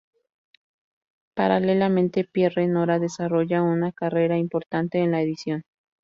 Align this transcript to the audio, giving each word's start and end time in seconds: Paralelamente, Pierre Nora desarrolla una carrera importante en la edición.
Paralelamente, 1.35 2.23
Pierre 2.23 2.65
Nora 2.67 2.97
desarrolla 2.97 3.61
una 3.61 3.91
carrera 3.91 4.35
importante 4.39 4.97
en 4.97 5.11
la 5.11 5.21
edición. 5.21 5.61